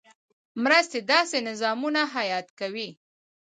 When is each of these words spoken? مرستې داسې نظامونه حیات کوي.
مرستې 0.63 0.99
داسې 1.11 1.37
نظامونه 1.49 2.01
حیات 2.15 2.47
کوي. 2.59 2.89